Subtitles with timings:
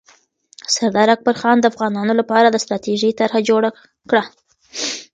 [0.75, 3.69] سردار اکبرخان د افغانانو لپاره د ستراتیژۍ طرحه جوړه
[4.09, 4.23] کړه.